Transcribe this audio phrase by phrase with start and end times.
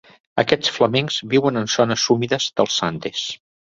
[0.43, 3.27] Aquests flamencs viuen en zones humides dels Andes.